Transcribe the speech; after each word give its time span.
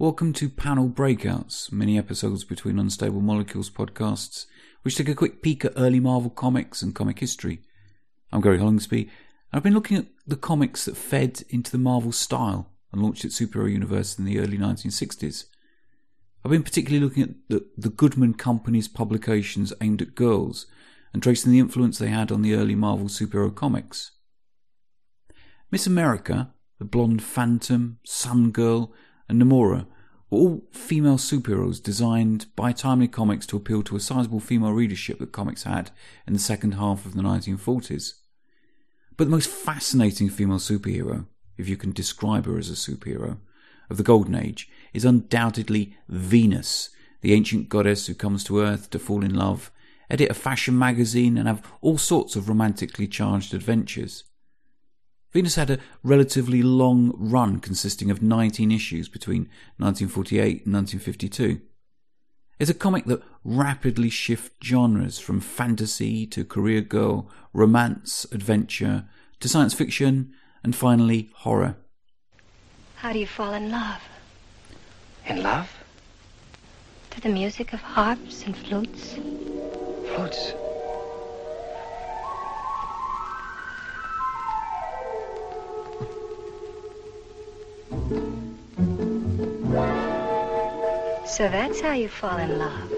Welcome 0.00 0.32
to 0.34 0.48
Panel 0.48 0.88
Breakouts, 0.88 1.72
mini 1.72 1.98
episodes 1.98 2.44
between 2.44 2.78
Unstable 2.78 3.20
Molecules 3.20 3.68
podcasts, 3.68 4.46
which 4.82 4.94
take 4.94 5.08
a 5.08 5.14
quick 5.16 5.42
peek 5.42 5.64
at 5.64 5.72
early 5.76 5.98
Marvel 5.98 6.30
comics 6.30 6.82
and 6.82 6.94
comic 6.94 7.18
history. 7.18 7.62
I'm 8.30 8.40
Gary 8.40 8.60
Hollingsby. 8.60 9.10
I've 9.52 9.64
been 9.64 9.74
looking 9.74 9.96
at 9.96 10.06
the 10.24 10.36
comics 10.36 10.84
that 10.84 10.96
fed 10.96 11.42
into 11.48 11.72
the 11.72 11.78
Marvel 11.78 12.12
style 12.12 12.70
and 12.92 13.02
launched 13.02 13.24
its 13.24 13.40
superhero 13.40 13.72
universe 13.72 14.16
in 14.20 14.24
the 14.24 14.38
early 14.38 14.56
1960s. 14.56 15.46
I've 16.44 16.52
been 16.52 16.62
particularly 16.62 17.04
looking 17.04 17.24
at 17.24 17.34
the, 17.48 17.66
the 17.76 17.90
Goodman 17.90 18.34
Company's 18.34 18.86
publications 18.86 19.72
aimed 19.80 20.00
at 20.00 20.14
girls 20.14 20.66
and 21.12 21.20
tracing 21.20 21.50
the 21.50 21.58
influence 21.58 21.98
they 21.98 22.10
had 22.10 22.30
on 22.30 22.42
the 22.42 22.54
early 22.54 22.76
Marvel 22.76 23.08
superhero 23.08 23.52
comics. 23.52 24.12
Miss 25.72 25.88
America, 25.88 26.54
the 26.78 26.84
blonde 26.84 27.20
Phantom, 27.20 27.98
Sun 28.04 28.52
Girl, 28.52 28.94
and 29.28 29.42
Namora 29.42 29.86
were 30.30 30.38
all 30.38 30.64
female 30.72 31.16
superheroes 31.16 31.82
designed 31.82 32.46
by 32.54 32.72
Timely 32.72 33.08
Comics 33.08 33.46
to 33.46 33.56
appeal 33.56 33.82
to 33.84 33.96
a 33.96 34.00
sizable 34.00 34.40
female 34.40 34.72
readership 34.72 35.18
that 35.18 35.32
comics 35.32 35.62
had 35.62 35.90
in 36.26 36.32
the 36.32 36.38
second 36.38 36.72
half 36.72 37.06
of 37.06 37.14
the 37.14 37.22
1940s. 37.22 38.14
But 39.16 39.24
the 39.24 39.30
most 39.30 39.48
fascinating 39.48 40.28
female 40.28 40.58
superhero, 40.58 41.26
if 41.56 41.68
you 41.68 41.76
can 41.76 41.92
describe 41.92 42.46
her 42.46 42.58
as 42.58 42.70
a 42.70 42.74
superhero, 42.74 43.38
of 43.90 43.96
the 43.96 44.02
Golden 44.02 44.34
Age 44.34 44.68
is 44.92 45.04
undoubtedly 45.04 45.96
Venus, 46.08 46.90
the 47.20 47.32
ancient 47.32 47.68
goddess 47.68 48.06
who 48.06 48.14
comes 48.14 48.44
to 48.44 48.60
Earth 48.60 48.90
to 48.90 48.98
fall 48.98 49.24
in 49.24 49.34
love, 49.34 49.70
edit 50.10 50.30
a 50.30 50.34
fashion 50.34 50.78
magazine, 50.78 51.36
and 51.36 51.48
have 51.48 51.66
all 51.80 51.98
sorts 51.98 52.36
of 52.36 52.48
romantically 52.48 53.06
charged 53.06 53.54
adventures. 53.54 54.24
Venus 55.32 55.56
had 55.56 55.70
a 55.70 55.78
relatively 56.02 56.62
long 56.62 57.12
run 57.14 57.60
consisting 57.60 58.10
of 58.10 58.22
19 58.22 58.72
issues 58.72 59.08
between 59.08 59.42
1948 59.76 60.64
and 60.64 60.74
1952. 60.74 61.60
It's 62.58 62.70
a 62.70 62.74
comic 62.74 63.04
that 63.04 63.22
rapidly 63.44 64.10
shifts 64.10 64.56
genres 64.64 65.18
from 65.18 65.40
fantasy 65.40 66.26
to 66.26 66.44
career 66.44 66.80
girl, 66.80 67.30
romance, 67.52 68.26
adventure, 68.32 69.04
to 69.40 69.48
science 69.48 69.74
fiction, 69.74 70.32
and 70.64 70.74
finally 70.74 71.30
horror. 71.34 71.76
How 72.96 73.12
do 73.12 73.18
you 73.18 73.26
fall 73.26 73.52
in 73.54 73.70
love? 73.70 74.02
In 75.26 75.42
love? 75.42 75.70
To 77.10 77.20
the 77.20 77.28
music 77.28 77.72
of 77.72 77.80
harps 77.80 78.44
and 78.44 78.56
flutes? 78.56 79.14
Flutes? 80.14 80.52
So 91.38 91.46
that's 91.48 91.80
how 91.80 91.92
you 91.92 92.08
fall 92.08 92.36
in 92.36 92.58
love. 92.58 92.90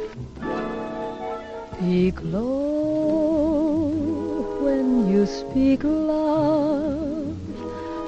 Speak 1.74 2.18
low 2.22 3.90
when 4.62 5.06
you 5.12 5.26
speak 5.26 5.84
love. 5.84 7.36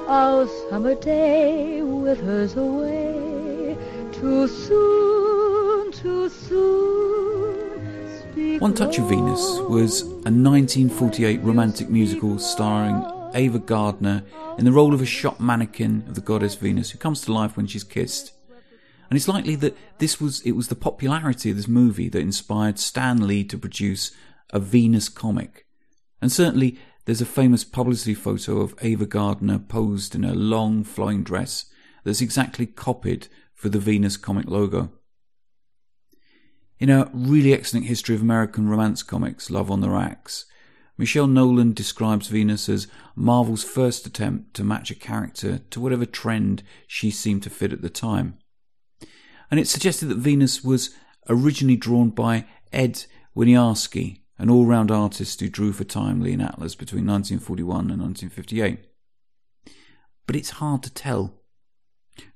Our 0.09 0.47
summer 0.71 0.95
day 0.95 1.83
withers 1.83 2.55
away. 2.55 3.77
Too 4.11 4.47
soon, 4.47 5.91
too 5.91 6.29
soon. 6.29 8.23
Speak 8.31 8.59
One 8.59 8.73
Touch 8.73 8.97
of 8.97 9.09
Venus 9.09 9.59
was 9.69 10.01
a 10.01 10.33
1948 10.33 11.43
romantic 11.43 11.91
musical 11.91 12.39
starring 12.39 13.05
Ava 13.35 13.59
Gardner 13.59 14.23
in 14.57 14.65
the 14.65 14.71
role 14.71 14.95
of 14.95 15.01
a 15.03 15.05
shop 15.05 15.39
mannequin 15.39 16.03
of 16.07 16.15
the 16.15 16.21
goddess 16.21 16.55
Venus 16.55 16.89
who 16.89 16.97
comes 16.97 17.21
to 17.21 17.31
life 17.31 17.55
when 17.55 17.67
she's 17.67 17.83
kissed. 17.83 18.31
And 19.09 19.17
it's 19.17 19.27
likely 19.27 19.55
that 19.57 19.77
this 19.99 20.19
was 20.19 20.41
it 20.41 20.53
was 20.53 20.69
the 20.69 20.75
popularity 20.75 21.51
of 21.51 21.57
this 21.57 21.67
movie 21.67 22.09
that 22.09 22.19
inspired 22.19 22.79
Stan 22.79 23.27
Lee 23.27 23.43
to 23.45 23.57
produce 23.57 24.11
a 24.51 24.59
Venus 24.59 25.09
comic. 25.09 25.65
And 26.21 26.31
certainly 26.31 26.79
there's 27.05 27.21
a 27.21 27.25
famous 27.25 27.63
publicity 27.63 28.13
photo 28.13 28.61
of 28.61 28.75
Ava 28.81 29.05
Gardner 29.05 29.59
posed 29.59 30.15
in 30.15 30.23
a 30.23 30.33
long 30.33 30.83
flowing 30.83 31.23
dress 31.23 31.65
that's 32.03 32.21
exactly 32.21 32.65
copied 32.65 33.27
for 33.53 33.69
the 33.69 33.79
Venus 33.79 34.17
comic 34.17 34.47
logo. 34.47 34.89
In 36.79 36.89
a 36.89 37.09
really 37.13 37.53
excellent 37.53 37.85
history 37.85 38.15
of 38.15 38.21
American 38.21 38.67
romance 38.67 39.03
comics, 39.03 39.49
Love 39.49 39.69
on 39.69 39.81
the 39.81 39.89
Racks, 39.89 40.45
Michelle 40.97 41.27
Nolan 41.27 41.73
describes 41.73 42.27
Venus 42.27 42.69
as 42.69 42.87
Marvel's 43.15 43.63
first 43.63 44.05
attempt 44.05 44.53
to 44.55 44.63
match 44.63 44.91
a 44.91 44.95
character 44.95 45.59
to 45.69 45.79
whatever 45.79 46.05
trend 46.05 46.61
she 46.87 47.09
seemed 47.09 47.43
to 47.43 47.49
fit 47.49 47.73
at 47.73 47.81
the 47.81 47.89
time 47.89 48.37
and 49.49 49.59
it 49.59 49.67
suggested 49.67 50.07
that 50.07 50.17
Venus 50.17 50.63
was 50.63 50.91
originally 51.29 51.77
drawn 51.77 52.09
by 52.09 52.45
Ed 52.71 53.05
Winiarski, 53.35 54.21
an 54.37 54.49
all 54.49 54.65
round 54.65 54.91
artist 54.91 55.39
who 55.39 55.49
drew 55.49 55.71
for 55.71 55.83
Timely 55.83 56.33
and 56.33 56.41
Atlas 56.41 56.75
between 56.75 57.05
1941 57.05 57.91
and 57.91 58.01
1958. 58.01 58.79
But 60.25 60.35
it's 60.35 60.51
hard 60.51 60.83
to 60.83 60.93
tell. 60.93 61.33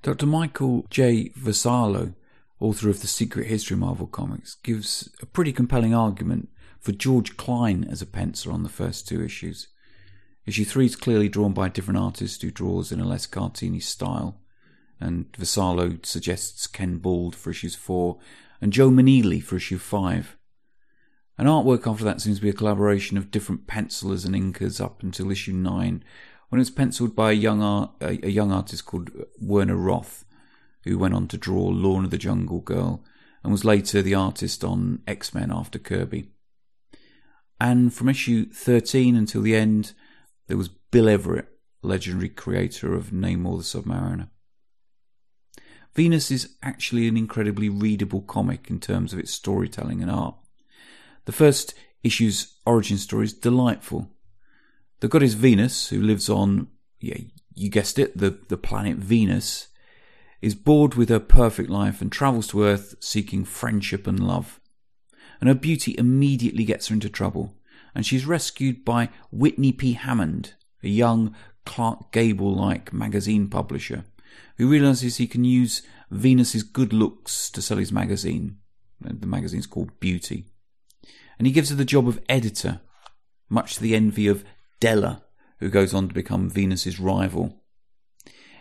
Dr. 0.02 0.26
Michael 0.26 0.86
J. 0.90 1.30
Vassallo, 1.30 2.14
author 2.60 2.88
of 2.88 3.00
The 3.00 3.06
Secret 3.06 3.46
History 3.46 3.74
of 3.74 3.80
Marvel 3.80 4.06
Comics, 4.06 4.56
gives 4.56 5.08
a 5.22 5.26
pretty 5.26 5.52
compelling 5.52 5.94
argument 5.94 6.48
for 6.80 6.92
George 6.92 7.36
Klein 7.36 7.86
as 7.88 8.02
a 8.02 8.06
penciler 8.06 8.52
on 8.52 8.62
the 8.62 8.68
first 8.68 9.08
two 9.08 9.22
issues. 9.22 9.68
Issue 10.46 10.64
3 10.64 10.86
is 10.86 10.96
clearly 10.96 11.28
drawn 11.28 11.52
by 11.52 11.66
a 11.66 11.70
different 11.70 12.00
artist 12.00 12.42
who 12.42 12.50
draws 12.50 12.90
in 12.90 13.00
a 13.00 13.06
less 13.06 13.26
cartoony 13.26 13.82
style 13.82 14.40
and 15.00 15.30
Vassallo 15.32 16.04
suggests 16.04 16.66
Ken 16.66 16.98
Bald 16.98 17.34
for 17.34 17.50
issues 17.50 17.74
4 17.74 18.18
and 18.60 18.72
Joe 18.72 18.90
Maneely 18.90 19.42
for 19.42 19.56
issue 19.56 19.78
5. 19.78 20.36
An 21.38 21.46
artwork 21.46 21.86
after 21.86 22.04
that 22.04 22.20
seems 22.20 22.38
to 22.38 22.42
be 22.42 22.48
a 22.48 22.54
collaboration 22.54 23.16
of 23.16 23.30
different 23.30 23.66
pencilers 23.66 24.24
and 24.24 24.34
inkers 24.34 24.80
up 24.80 25.02
until 25.02 25.30
issue 25.30 25.52
9, 25.52 26.02
when 26.48 26.58
it 26.58 26.62
was 26.62 26.70
penciled 26.70 27.14
by 27.14 27.30
a 27.30 27.34
young, 27.34 27.62
art, 27.62 27.92
a, 28.00 28.30
young 28.30 28.50
artist 28.50 28.86
called 28.86 29.10
Werner 29.40 29.76
Roth, 29.76 30.24
who 30.84 30.98
went 30.98 31.14
on 31.14 31.28
to 31.28 31.36
draw 31.36 31.66
Lorna 31.66 32.08
the 32.08 32.18
Jungle 32.18 32.60
Girl 32.60 33.04
and 33.42 33.52
was 33.52 33.64
later 33.64 34.02
the 34.02 34.14
artist 34.14 34.64
on 34.64 35.00
X 35.06 35.32
Men 35.32 35.52
after 35.52 35.78
Kirby. 35.78 36.30
And 37.60 37.92
from 37.92 38.08
issue 38.08 38.50
13 38.50 39.14
until 39.14 39.42
the 39.42 39.54
end, 39.54 39.92
there 40.46 40.56
was 40.56 40.68
Bill 40.68 41.08
Everett, 41.08 41.48
legendary 41.82 42.28
creator 42.28 42.94
of 42.94 43.10
Namor 43.10 43.58
the 43.58 43.80
Submariner. 43.80 44.28
Venus 45.98 46.30
is 46.30 46.54
actually 46.62 47.08
an 47.08 47.16
incredibly 47.16 47.68
readable 47.68 48.20
comic 48.20 48.70
in 48.70 48.78
terms 48.78 49.12
of 49.12 49.18
its 49.18 49.32
storytelling 49.32 50.00
and 50.00 50.08
art. 50.08 50.36
The 51.24 51.32
first 51.32 51.74
issue's 52.04 52.54
origin 52.64 52.98
story 52.98 53.24
is 53.24 53.32
delightful. 53.32 54.08
The 55.00 55.08
goddess 55.08 55.34
Venus, 55.34 55.88
who 55.88 56.00
lives 56.00 56.30
on, 56.30 56.68
yeah, 57.00 57.16
you 57.52 57.68
guessed 57.68 57.98
it, 57.98 58.16
the, 58.16 58.38
the 58.46 58.56
planet 58.56 58.98
Venus, 58.98 59.66
is 60.40 60.54
bored 60.54 60.94
with 60.94 61.08
her 61.08 61.18
perfect 61.18 61.68
life 61.68 62.00
and 62.00 62.12
travels 62.12 62.46
to 62.50 62.62
Earth 62.62 62.94
seeking 63.00 63.44
friendship 63.44 64.06
and 64.06 64.24
love. 64.24 64.60
And 65.40 65.48
her 65.48 65.54
beauty 65.56 65.96
immediately 65.98 66.62
gets 66.62 66.86
her 66.86 66.94
into 66.94 67.08
trouble, 67.08 67.56
and 67.92 68.06
she's 68.06 68.24
rescued 68.24 68.84
by 68.84 69.08
Whitney 69.32 69.72
P. 69.72 69.94
Hammond, 69.94 70.54
a 70.80 70.88
young 70.88 71.34
Clark 71.66 72.12
Gable 72.12 72.54
like 72.54 72.92
magazine 72.92 73.48
publisher 73.48 74.04
who 74.56 74.68
realizes 74.68 75.16
he 75.16 75.26
can 75.26 75.44
use 75.44 75.82
Venus's 76.10 76.62
good 76.62 76.92
looks 76.92 77.50
to 77.50 77.62
sell 77.62 77.78
his 77.78 77.92
magazine. 77.92 78.58
The 79.00 79.26
magazine's 79.26 79.66
called 79.66 79.98
Beauty. 80.00 80.46
And 81.38 81.46
he 81.46 81.52
gives 81.52 81.70
her 81.70 81.76
the 81.76 81.84
job 81.84 82.08
of 82.08 82.20
editor, 82.28 82.80
much 83.48 83.76
to 83.76 83.82
the 83.82 83.94
envy 83.94 84.26
of 84.26 84.44
Della, 84.80 85.22
who 85.60 85.68
goes 85.68 85.94
on 85.94 86.08
to 86.08 86.14
become 86.14 86.50
Venus's 86.50 86.98
rival. 86.98 87.62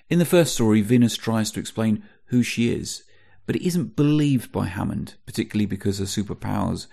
In 0.10 0.20
the 0.20 0.26
first 0.26 0.54
story, 0.54 0.82
Venus 0.82 1.18
tries 1.18 1.52
to 1.52 1.60
explain 1.60 2.04
who 2.26 2.44
she 2.44 2.72
is, 2.72 3.04
but 3.46 3.56
it 3.56 3.66
isn't 3.66 3.96
believed 3.96 4.52
by 4.52 4.66
Hammond, 4.66 5.16
particularly 5.26 5.66
because 5.66 6.00
her 6.00 6.06
superpowers, 6.06 6.88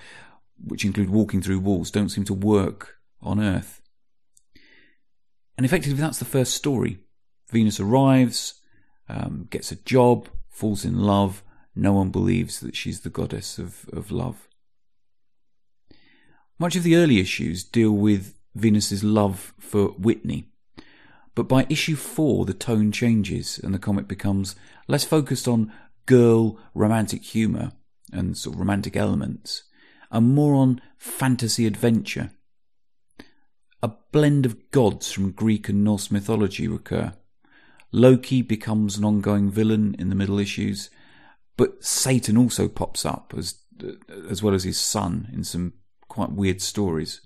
which 0.62 0.84
include 0.84 1.10
walking 1.10 1.42
through 1.42 1.60
walls, 1.60 1.90
don't 1.90 2.08
seem 2.08 2.24
to 2.24 2.34
work 2.34 2.96
on 3.20 3.40
Earth. 3.40 3.80
And 5.56 5.64
effectively, 5.64 6.00
that's 6.00 6.18
the 6.18 6.24
first 6.24 6.54
story. 6.54 6.98
Venus 7.50 7.78
arrives, 7.78 8.54
um, 9.08 9.48
gets 9.50 9.72
a 9.72 9.76
job, 9.76 10.28
falls 10.48 10.84
in 10.84 10.98
love. 10.98 11.42
No 11.74 11.92
one 11.92 12.10
believes 12.10 12.60
that 12.60 12.76
she's 12.76 13.00
the 13.00 13.10
goddess 13.10 13.58
of, 13.58 13.88
of 13.92 14.10
love. 14.10 14.48
Much 16.58 16.76
of 16.76 16.84
the 16.84 16.96
early 16.96 17.18
issues 17.18 17.64
deal 17.64 17.92
with 17.92 18.34
Venus's 18.54 19.02
love 19.02 19.52
for 19.58 19.88
Whitney. 19.88 20.46
But 21.34 21.48
by 21.48 21.66
issue 21.68 21.96
four, 21.96 22.44
the 22.44 22.54
tone 22.54 22.92
changes 22.92 23.58
and 23.58 23.74
the 23.74 23.78
comic 23.80 24.06
becomes 24.06 24.54
less 24.86 25.04
focused 25.04 25.48
on 25.48 25.72
girl 26.06 26.58
romantic 26.74 27.24
humour 27.24 27.72
and 28.12 28.36
sort 28.36 28.54
of 28.54 28.60
romantic 28.60 28.96
elements 28.96 29.64
and 30.10 30.32
more 30.32 30.54
on 30.54 30.80
fantasy 30.96 31.66
adventure. 31.66 32.30
A 33.82 33.92
blend 34.12 34.46
of 34.46 34.70
gods 34.70 35.10
from 35.10 35.32
Greek 35.32 35.68
and 35.68 35.82
Norse 35.82 36.10
mythology 36.10 36.68
recur 36.68 37.14
Loki 37.94 38.42
becomes 38.42 38.98
an 38.98 39.04
ongoing 39.04 39.48
villain 39.48 39.94
in 40.00 40.08
the 40.08 40.16
middle 40.16 40.40
issues, 40.40 40.90
but 41.56 41.84
Satan 41.84 42.36
also 42.36 42.66
pops 42.66 43.06
up 43.06 43.32
as 43.36 43.60
as 44.28 44.42
well 44.42 44.52
as 44.52 44.64
his 44.64 44.78
son 44.78 45.28
in 45.32 45.44
some 45.44 45.74
quite 46.08 46.32
weird 46.32 46.60
stories. 46.60 47.20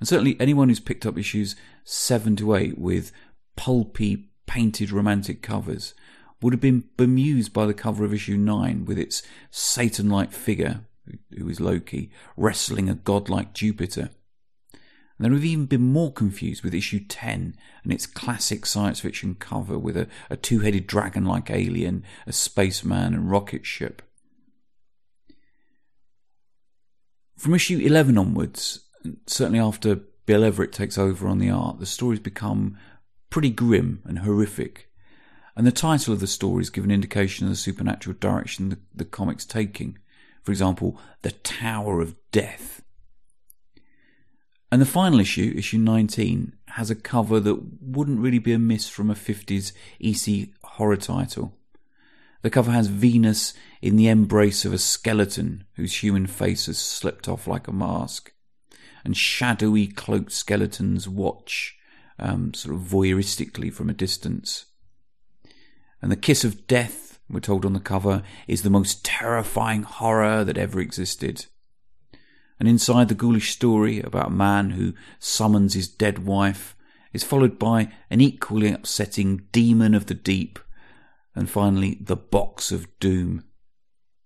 And 0.00 0.08
certainly 0.08 0.36
anyone 0.40 0.68
who's 0.68 0.80
picked 0.80 1.06
up 1.06 1.16
issues 1.16 1.54
7 1.84 2.34
to 2.36 2.56
8 2.56 2.76
with 2.76 3.12
pulpy 3.54 4.30
painted 4.46 4.90
romantic 4.90 5.42
covers 5.42 5.94
would 6.42 6.52
have 6.52 6.60
been 6.60 6.84
bemused 6.96 7.52
by 7.52 7.64
the 7.64 7.72
cover 7.72 8.04
of 8.04 8.12
issue 8.12 8.36
9 8.36 8.86
with 8.86 8.98
its 8.98 9.22
Satan 9.52 10.10
like 10.10 10.32
figure, 10.32 10.86
who 11.36 11.48
is 11.48 11.60
Loki, 11.60 12.10
wrestling 12.36 12.88
a 12.88 12.94
godlike 12.94 13.54
Jupiter. 13.54 14.10
Would 15.18 15.32
have 15.32 15.44
even 15.44 15.66
been 15.66 15.92
more 15.92 16.12
confused 16.12 16.64
with 16.64 16.74
issue 16.74 17.00
10 17.08 17.56
and 17.82 17.92
its 17.92 18.06
classic 18.06 18.66
science 18.66 19.00
fiction 19.00 19.36
cover 19.36 19.78
with 19.78 19.96
a, 19.96 20.08
a 20.28 20.36
two 20.36 20.60
headed 20.60 20.86
dragon 20.86 21.24
like 21.24 21.50
alien, 21.50 22.02
a 22.26 22.32
spaceman, 22.32 23.14
and 23.14 23.30
rocket 23.30 23.64
ship. 23.64 24.02
From 27.38 27.54
issue 27.54 27.78
11 27.78 28.18
onwards, 28.18 28.80
certainly 29.26 29.60
after 29.60 30.00
Bill 30.26 30.44
Everett 30.44 30.72
takes 30.72 30.98
over 30.98 31.28
on 31.28 31.38
the 31.38 31.50
art, 31.50 31.78
the 31.78 31.86
stories 31.86 32.20
become 32.20 32.76
pretty 33.30 33.50
grim 33.50 34.02
and 34.04 34.20
horrific. 34.20 34.90
And 35.56 35.66
the 35.66 35.72
title 35.72 36.12
of 36.12 36.20
the 36.20 36.26
stories 36.26 36.70
give 36.70 36.84
an 36.84 36.90
indication 36.90 37.46
of 37.46 37.50
the 37.50 37.56
supernatural 37.56 38.16
direction 38.18 38.70
the, 38.70 38.78
the 38.94 39.04
comic's 39.04 39.44
taking. 39.44 39.98
For 40.42 40.50
example, 40.50 40.98
The 41.22 41.32
Tower 41.32 42.00
of 42.00 42.16
Death. 42.32 42.73
And 44.74 44.82
the 44.82 44.86
final 44.86 45.20
issue, 45.20 45.54
issue 45.56 45.78
19, 45.78 46.52
has 46.70 46.90
a 46.90 46.96
cover 46.96 47.38
that 47.38 47.80
wouldn't 47.80 48.18
really 48.18 48.40
be 48.40 48.52
a 48.52 48.58
miss 48.58 48.88
from 48.88 49.08
a 49.08 49.14
50s 49.14 49.70
EC 50.00 50.48
horror 50.64 50.96
title. 50.96 51.54
The 52.42 52.50
cover 52.50 52.72
has 52.72 52.88
Venus 52.88 53.54
in 53.80 53.94
the 53.94 54.08
embrace 54.08 54.64
of 54.64 54.72
a 54.72 54.78
skeleton 54.78 55.62
whose 55.74 56.02
human 56.02 56.26
face 56.26 56.66
has 56.66 56.78
slipped 56.78 57.28
off 57.28 57.46
like 57.46 57.68
a 57.68 57.72
mask 57.72 58.32
and 59.04 59.16
shadowy 59.16 59.86
cloaked 59.86 60.32
skeletons 60.32 61.08
watch 61.08 61.76
um, 62.18 62.52
sort 62.52 62.74
of 62.74 62.80
voyeuristically 62.80 63.72
from 63.72 63.88
a 63.88 63.94
distance. 63.94 64.64
And 66.02 66.10
the 66.10 66.16
kiss 66.16 66.42
of 66.42 66.66
death, 66.66 67.20
we're 67.30 67.38
told 67.38 67.64
on 67.64 67.74
the 67.74 67.78
cover, 67.78 68.24
is 68.48 68.62
the 68.62 68.70
most 68.70 69.04
terrifying 69.04 69.84
horror 69.84 70.42
that 70.42 70.58
ever 70.58 70.80
existed. 70.80 71.46
And 72.58 72.68
inside 72.68 73.08
the 73.08 73.14
ghoulish 73.14 73.52
story 73.52 74.00
about 74.00 74.28
a 74.28 74.34
man 74.34 74.70
who 74.70 74.94
summons 75.18 75.74
his 75.74 75.88
dead 75.88 76.24
wife 76.24 76.76
is 77.12 77.24
followed 77.24 77.58
by 77.58 77.92
an 78.10 78.20
equally 78.20 78.70
upsetting 78.70 79.46
demon 79.52 79.94
of 79.94 80.06
the 80.06 80.14
deep, 80.14 80.58
and 81.34 81.50
finally 81.50 81.98
the 82.00 82.16
box 82.16 82.70
of 82.70 82.86
doom. 82.98 83.44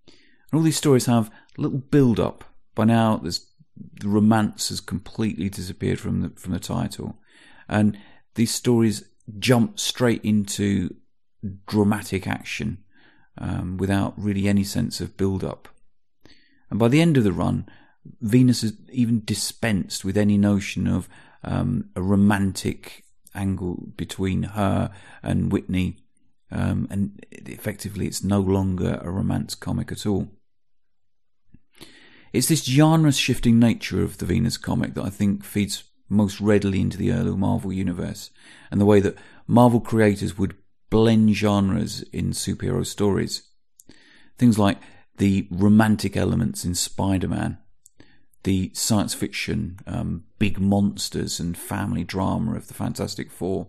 And 0.06 0.58
all 0.58 0.62
these 0.62 0.76
stories 0.76 1.06
have 1.06 1.28
a 1.28 1.60
little 1.60 1.78
build 1.78 2.18
up. 2.18 2.44
By 2.74 2.84
now, 2.84 3.16
the 3.18 4.08
romance 4.08 4.70
has 4.70 4.80
completely 4.80 5.48
disappeared 5.48 6.00
from 6.00 6.20
the 6.22 6.30
from 6.30 6.52
the 6.52 6.60
title, 6.60 7.18
and 7.68 7.98
these 8.34 8.54
stories 8.54 9.04
jump 9.38 9.78
straight 9.78 10.24
into 10.24 10.94
dramatic 11.66 12.26
action 12.26 12.78
um, 13.36 13.76
without 13.76 14.14
really 14.18 14.48
any 14.48 14.64
sense 14.64 15.00
of 15.00 15.16
build 15.16 15.44
up. 15.44 15.68
And 16.70 16.78
by 16.78 16.88
the 16.88 17.00
end 17.00 17.16
of 17.16 17.24
the 17.24 17.32
run, 17.32 17.66
Venus 18.20 18.62
has 18.62 18.74
even 18.90 19.24
dispensed 19.24 20.04
with 20.04 20.16
any 20.16 20.38
notion 20.38 20.86
of 20.86 21.08
um, 21.42 21.90
a 21.94 22.02
romantic 22.02 23.04
angle 23.34 23.88
between 23.96 24.42
her 24.42 24.90
and 25.22 25.52
Whitney, 25.52 25.98
um, 26.50 26.88
and 26.90 27.24
effectively, 27.30 28.06
it's 28.06 28.24
no 28.24 28.40
longer 28.40 29.00
a 29.02 29.10
romance 29.10 29.54
comic 29.54 29.92
at 29.92 30.06
all. 30.06 30.28
It's 32.32 32.48
this 32.48 32.64
genre 32.64 33.12
shifting 33.12 33.58
nature 33.58 34.02
of 34.02 34.18
the 34.18 34.26
Venus 34.26 34.56
comic 34.56 34.94
that 34.94 35.04
I 35.04 35.10
think 35.10 35.44
feeds 35.44 35.84
most 36.08 36.40
readily 36.40 36.80
into 36.80 36.96
the 36.96 37.12
early 37.12 37.36
Marvel 37.36 37.72
universe, 37.72 38.30
and 38.70 38.80
the 38.80 38.86
way 38.86 39.00
that 39.00 39.16
Marvel 39.46 39.80
creators 39.80 40.38
would 40.38 40.56
blend 40.90 41.34
genres 41.34 42.02
in 42.12 42.30
superhero 42.30 42.84
stories. 42.84 43.42
Things 44.38 44.58
like 44.58 44.78
the 45.18 45.46
romantic 45.50 46.16
elements 46.16 46.64
in 46.64 46.74
Spider 46.74 47.28
Man, 47.28 47.58
the 48.44 48.70
science 48.74 49.14
fiction, 49.14 49.78
um, 49.86 50.24
big 50.38 50.58
monsters, 50.58 51.40
and 51.40 51.56
family 51.56 52.04
drama 52.04 52.54
of 52.54 52.68
the 52.68 52.74
Fantastic 52.74 53.30
Four, 53.30 53.68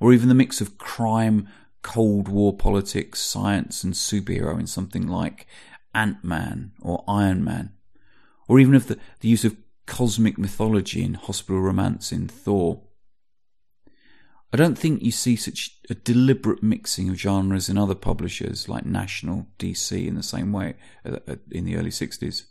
or 0.00 0.12
even 0.12 0.28
the 0.28 0.34
mix 0.34 0.60
of 0.60 0.78
crime, 0.78 1.48
Cold 1.82 2.28
War 2.28 2.56
politics, 2.56 3.20
science, 3.20 3.84
and 3.84 3.94
superhero 3.94 4.58
in 4.58 4.66
something 4.66 5.06
like 5.06 5.46
Ant 5.94 6.22
Man 6.22 6.72
or 6.80 7.04
Iron 7.08 7.44
Man, 7.44 7.72
or 8.46 8.58
even 8.58 8.74
of 8.74 8.88
the, 8.88 8.98
the 9.20 9.28
use 9.28 9.44
of 9.44 9.56
cosmic 9.86 10.38
mythology 10.38 11.02
in 11.02 11.14
hospital 11.14 11.60
romance 11.60 12.12
in 12.12 12.28
Thor. 12.28 12.82
I 14.52 14.56
don't 14.56 14.78
think 14.78 15.02
you 15.02 15.10
see 15.10 15.36
such 15.36 15.78
a 15.90 15.94
deliberate 15.94 16.62
mixing 16.62 17.08
of 17.10 17.16
genres 17.16 17.68
in 17.68 17.76
other 17.76 17.94
publishers 17.94 18.68
like 18.68 18.86
National, 18.86 19.46
DC 19.58 20.06
in 20.06 20.14
the 20.14 20.22
same 20.22 20.52
way 20.52 20.74
uh, 21.04 21.18
uh, 21.28 21.36
in 21.50 21.64
the 21.64 21.76
early 21.76 21.90
60s. 21.90 22.44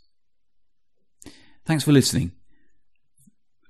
Thanks 1.68 1.84
for 1.84 1.92
listening. 1.92 2.32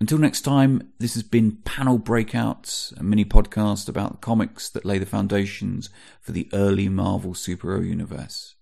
Until 0.00 0.18
next 0.18 0.42
time, 0.42 0.92
this 1.00 1.14
has 1.14 1.24
been 1.24 1.56
Panel 1.64 1.98
Breakouts, 1.98 2.96
a 2.96 3.02
mini 3.02 3.24
podcast 3.24 3.88
about 3.88 4.20
comics 4.20 4.70
that 4.70 4.84
lay 4.84 4.98
the 4.98 5.04
foundations 5.04 5.90
for 6.20 6.30
the 6.30 6.48
early 6.52 6.88
Marvel 6.88 7.32
superhero 7.32 7.84
universe. 7.84 8.54